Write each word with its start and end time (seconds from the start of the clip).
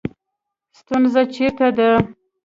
ستونزه 0.79 1.21
چېرته 1.35 1.67
ده 1.77 1.89